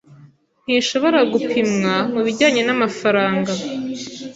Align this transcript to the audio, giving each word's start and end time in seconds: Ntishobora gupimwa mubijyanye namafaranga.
Ntishobora 0.63 1.19
gupimwa 1.31 1.93
mubijyanye 2.13 2.61
namafaranga. 2.67 3.51